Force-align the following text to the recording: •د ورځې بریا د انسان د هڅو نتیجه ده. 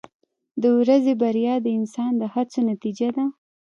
•د 0.61 0.63
ورځې 0.77 1.13
بریا 1.21 1.55
د 1.61 1.67
انسان 1.79 2.11
د 2.21 2.23
هڅو 2.33 2.59
نتیجه 2.71 3.07
ده. 3.15 3.25